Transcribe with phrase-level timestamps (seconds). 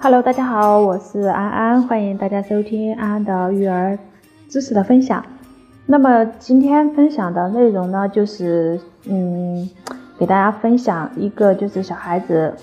[0.00, 3.98] Hello，大家好，我是安安，欢迎大家收听安安的育儿
[4.48, 5.24] 知识的分享。
[5.86, 9.68] 那么今天分享的内容呢，就是嗯，
[10.16, 12.54] 给大家分享一个就是小孩子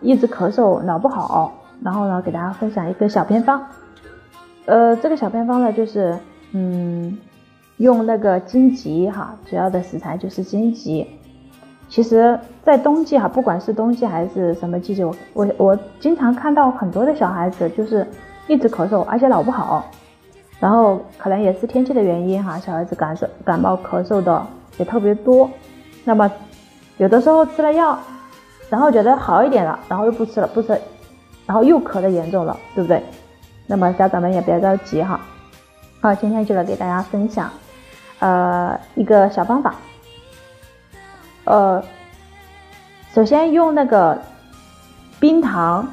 [0.00, 1.52] 一直咳嗽脑不好，
[1.82, 3.62] 然后呢，给大家分享一个小偏方。
[4.64, 6.18] 呃，这个小偏方呢，就是
[6.52, 7.18] 嗯，
[7.76, 11.06] 用那个荆棘哈，主要的食材就是荆棘。
[11.88, 18.06] 其实，在冬季哈，不管是冬季还是什么季节，我我我经常看到很多的小孩子就是
[18.46, 19.84] 一直咳嗽，而且老不好。
[20.60, 25.48] 然后可能也是天气的原因哈，小孩子感受感冒咳嗽的也特别多。
[26.04, 26.30] 那么
[26.98, 27.98] 有的时候吃了药，
[28.68, 30.78] 然后觉得好一点了，然后又不吃了，不吃，
[31.46, 33.02] 然后又咳的严重了，对不对？
[33.66, 35.20] 那么家长们也别着急哈。
[36.00, 37.50] 好，今天就来给大家分享，
[38.18, 39.74] 呃，一个小方法。
[41.48, 41.82] 呃，
[43.14, 44.18] 首先用那个
[45.18, 45.88] 冰糖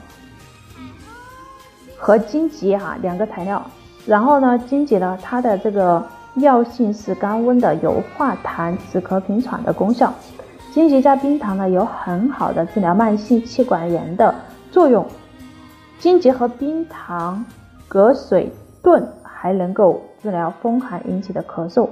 [1.97, 3.65] 和荆棘哈两个材料，
[4.05, 10.13] 然后呢，荆棘呢它的这个药性是甘温的，有化痰、止咳平喘的功效。
[10.73, 14.35] 荆棘加冰糖呢有很好的治疗慢性气管炎的
[14.73, 15.07] 作用。
[15.99, 17.45] 荆棘和冰糖
[17.87, 18.51] 隔水
[18.83, 21.87] 炖，还能够治疗风寒引起的咳嗽。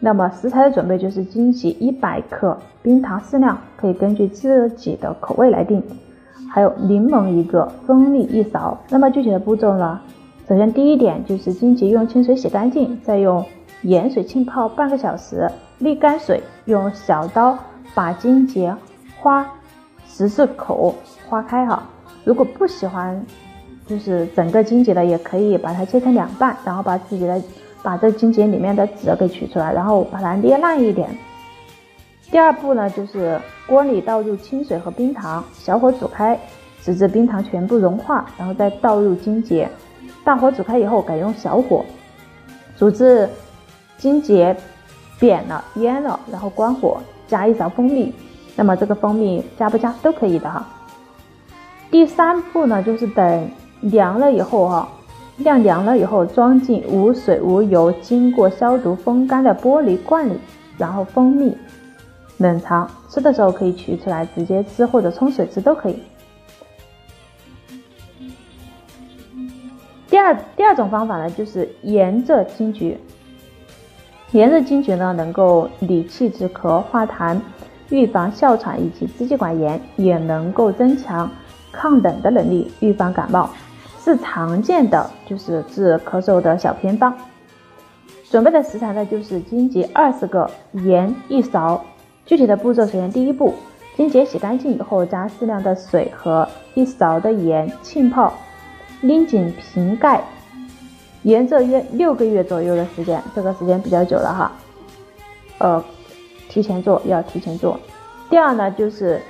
[0.00, 5.82] 那么食材的准备就是荆棘一百克，冰糖适量，可以根据自己的口味来定。
[6.50, 8.78] 还有柠檬一个，蜂蜜一勺。
[8.90, 9.98] 那么具体的步骤呢？
[10.46, 13.42] 首先第一点就是荆棘用清水洗干净，再用
[13.82, 17.58] 盐水浸泡半个小时，沥干水，用小刀
[17.94, 18.70] 把荆棘
[19.18, 19.46] 花
[20.06, 20.94] 十字口
[21.28, 21.82] 划开哈。
[22.24, 23.24] 如果不喜欢
[23.86, 27.40] 就是整个荆棘的，也可以把它切成两半，然后把自己的。
[27.84, 31.08] 把这荆棘里面的籽给取出来，然后把它捏烂一点。
[32.30, 36.36] 第二步呢，就是锅里倒入清水和冰糖，小火煮开，
[36.82, 39.68] 直至冰糖全部融化，然后再倒入荆棘。
[40.24, 41.84] 大火煮开以后，改用小火
[42.78, 43.28] 煮至
[43.98, 44.52] 荆棘
[45.20, 48.12] 扁了、蔫了，然后关火，加一勺蜂蜜。
[48.56, 50.66] 那么这个蜂蜜加不加都可以的哈。
[51.90, 53.50] 第三步呢，就是等
[53.82, 54.88] 凉了以后哈。
[55.38, 60.38] 晾凉了以后，装进无水无油、经过消毒风干的玻璃罐里，
[60.78, 61.56] 然后封密
[62.38, 62.88] 冷藏。
[63.10, 65.98] 吃的时候可以取出来直接吃，或者冲水吃都可以。
[70.08, 72.96] 第二第二种方法呢，就是沿着金桔，
[74.30, 77.36] 沿着金桔呢能够理气止咳、化痰、
[77.88, 81.28] 预防哮喘以及支气管炎，也能够增强
[81.72, 83.50] 抗冷的能力，预防感冒。
[84.04, 87.16] 是常见的，就是治咳嗽的小偏方。
[88.30, 91.82] 准备的食材呢，就是荆棘二十个，盐一勺。
[92.26, 93.54] 具体的步骤，首先第一步，
[93.96, 98.34] 荆棘洗干净以后，加适量的水和一勺的盐浸泡，
[99.00, 100.22] 拎紧瓶盖，
[101.22, 104.52] 沿着约六个月左右的时间，这个时间比较久了哈。
[105.56, 105.82] 呃，
[106.50, 107.80] 提前做要提前做。
[108.28, 109.22] 第二呢，就是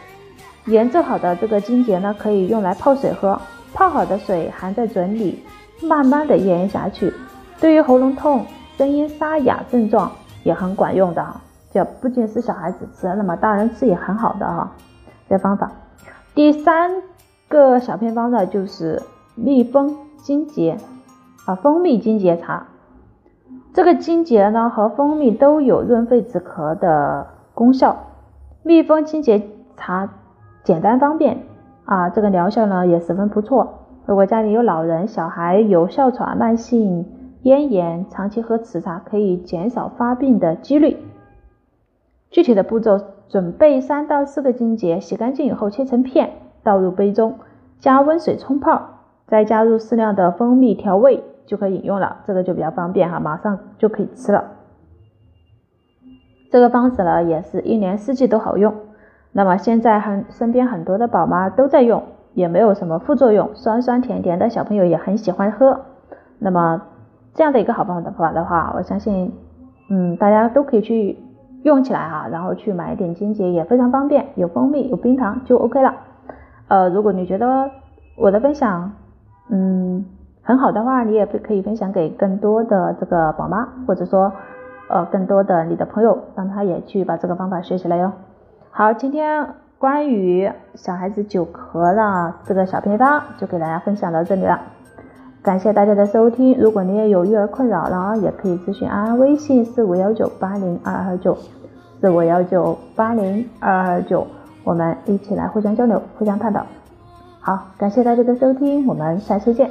[0.67, 3.41] 研制好的这个荆棘呢，可以用来泡水喝。
[3.75, 5.43] 泡好的水含在嘴里，
[5.83, 7.13] 慢慢的咽下去，
[7.61, 8.47] 对于喉咙痛、
[8.79, 10.11] 声音沙哑症状
[10.45, 11.27] 也很管用的。
[11.73, 14.71] 这不仅是小孩子吃，那么大人吃也很好的哈。
[15.29, 15.73] 这方法。
[16.37, 17.03] 第三
[17.49, 19.03] 个小偏方呢，就是
[19.35, 20.79] 蜜蜂金桔
[21.45, 22.69] 啊，蜂蜜金桔茶。
[23.73, 27.97] 这个金桔呢和蜂蜜都有润肺止咳的功效。
[28.63, 30.09] 蜜蜂金桔茶
[30.63, 31.45] 简单方便。
[31.85, 33.81] 啊，这个疗效呢也十分不错。
[34.07, 37.07] 如果家里有老人、小孩有哮喘、慢性
[37.43, 40.97] 咽炎，长期喝此茶可以减少发病的几率。
[42.31, 47.39] 具体的步骤：准备三到四个荆棘，洗干净以后切成片，倒入杯中，
[47.79, 48.83] 加温水冲泡，
[49.27, 52.19] 再加入适量的蜂蜜调味，就可以饮用了。
[52.27, 54.45] 这个就比较方便哈，马上就可以吃了。
[56.51, 58.75] 这个方子呢，也是一年四季都好用。
[59.37, 62.05] 那么现在很身边很多的宝妈都在用，
[62.35, 65.81] 也没有什么副作用，酸酸甜甜的小朋友也很喜欢喝。
[66.39, 66.81] 那么
[67.35, 69.33] 这样的一个好方法的话，我相信，
[69.91, 71.19] 嗯，大家都可以去
[71.65, 75.93] 用起来哈，然后去买一点荆棘也非常方便，有蜂蜜有冰糖就 OK 了。
[76.69, 77.69] 呃，如果你觉得
[78.17, 78.93] 我的分享，
[79.51, 80.05] 嗯，
[80.43, 84.33] 很好的话，你也可以分享给更多的这个宝妈，或者说，
[84.89, 88.13] 呃，更多的你的朋友，让他也去把这个方法学起来哟。
[88.77, 94.61] 好，今天关于小孩子久咳的这个小偏方就给大家分享到这里了，
[95.45, 96.59] 感谢大家的收听。
[96.59, 101.39] 如果你也有育儿困扰呢，也可以咨询安安微信四五幺九八零二二九
[102.01, 104.27] 四五幺九八零二二九，
[104.65, 106.67] 我们一起来互相交流，互相探讨。
[107.39, 109.71] 好，感谢大家的收听，我们下期见。